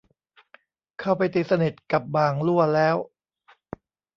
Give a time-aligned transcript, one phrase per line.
[0.99, 2.95] เข้าไปตีสนิทกับบ่างลั่วแล้ว